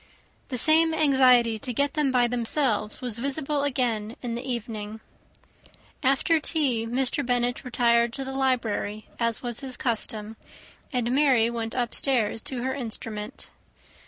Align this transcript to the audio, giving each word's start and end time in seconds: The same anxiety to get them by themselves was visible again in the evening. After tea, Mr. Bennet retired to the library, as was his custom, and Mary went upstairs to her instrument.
The 0.47 0.57
same 0.57 0.95
anxiety 0.95 1.59
to 1.59 1.73
get 1.73 1.93
them 1.93 2.09
by 2.09 2.27
themselves 2.27 3.01
was 3.01 3.19
visible 3.19 3.61
again 3.63 4.15
in 4.23 4.33
the 4.33 4.41
evening. 4.43 4.99
After 6.01 6.39
tea, 6.39 6.87
Mr. 6.87 7.23
Bennet 7.23 7.63
retired 7.63 8.11
to 8.13 8.25
the 8.25 8.33
library, 8.33 9.05
as 9.19 9.43
was 9.43 9.59
his 9.59 9.77
custom, 9.77 10.37
and 10.91 11.11
Mary 11.11 11.51
went 11.51 11.75
upstairs 11.75 12.41
to 12.45 12.63
her 12.63 12.73
instrument. 12.73 13.51